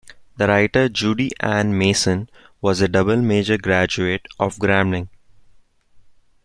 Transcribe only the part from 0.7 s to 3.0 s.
Judi Ann Mason was a